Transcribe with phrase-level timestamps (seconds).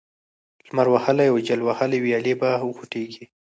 [0.67, 3.23] لمر وهلې او جل وهلې ويالې به وخوټېږي،